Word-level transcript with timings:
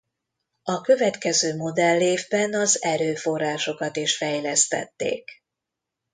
A 0.63 0.81
következő 0.81 1.55
modellévben 1.55 2.53
az 2.53 2.83
erőforrásokat 2.83 3.95
is 3.95 4.17
fejlesztették. 4.17 5.29